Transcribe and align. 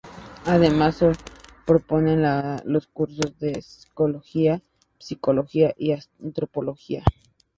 Además, 0.45 0.95
se 0.95 1.11
proponen 1.67 2.23
los 2.65 2.87
cursos 2.87 3.37
de 3.37 3.61
Sociología, 3.61 4.63
Psicología 4.97 5.75
y 5.77 5.91
Antropología. 6.23 7.03